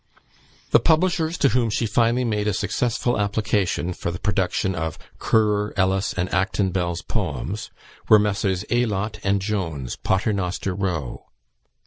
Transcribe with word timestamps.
The 0.71 0.79
publishers 0.79 1.37
to 1.37 1.49
whom 1.49 1.69
she 1.69 1.85
finally 1.85 2.23
made 2.25 2.47
a 2.47 2.55
successful 2.55 3.19
application 3.19 3.93
for 3.93 4.09
the 4.09 4.17
production 4.17 4.73
of 4.73 4.97
"Currer, 5.19 5.75
Ellis, 5.77 6.11
and 6.15 6.27
Acton 6.33 6.71
Bell's 6.71 7.03
poems," 7.03 7.69
were 8.09 8.17
Messrs. 8.17 8.65
Aylott 8.71 9.19
and 9.23 9.39
Jones, 9.43 9.97
Paternoster 9.97 10.73
Row. 10.73 11.27